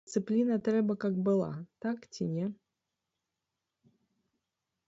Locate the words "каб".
1.03-1.19